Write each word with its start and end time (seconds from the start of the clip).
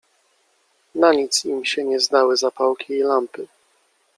Na 0.95 1.09
nic 1.13 1.45
im 1.45 1.65
się 1.65 1.83
nie 1.83 1.99
zdały 1.99 2.37
zapałki 2.37 2.93
i 2.93 2.99
lampy. 3.03 3.47